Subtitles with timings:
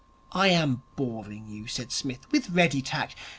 [0.31, 3.15] 'I am boring you,' said Psmith, with ready tact.